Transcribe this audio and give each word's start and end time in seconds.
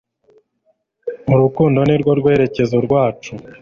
urukundo 1.33 1.79
ni 1.87 1.95
rwo 2.01 2.11
rwerekezo 2.19 2.77
rwacu 2.85 3.33